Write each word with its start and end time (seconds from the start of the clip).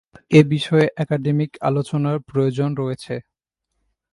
এ 0.31 0.41
বিষয়ে 0.53 0.87
একাডেমিক 0.97 1.51
আলোচনার 1.61 2.17
প্রয়োজন 2.29 2.69
রয়েছে। 2.77 3.15